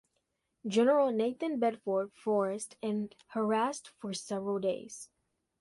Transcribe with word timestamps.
General 0.65 1.11
Nathan 1.11 1.59
Bedford 1.59 2.11
Forrest 2.11 2.75
and 2.81 3.13
harassed 3.27 3.87
for 3.99 4.15
several 4.15 4.57
days. 4.59 5.09